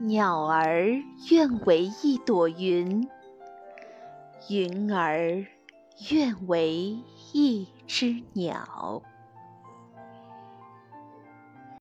[0.00, 3.08] 鸟儿愿为一朵云
[4.48, 5.44] 云儿
[6.10, 6.96] 愿为
[7.32, 9.02] 一只鸟。